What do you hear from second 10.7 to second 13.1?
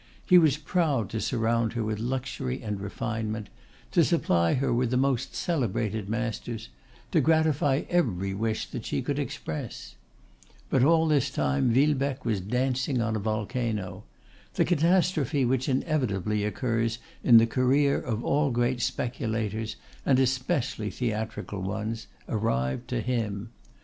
But all this time Villebecque was dancing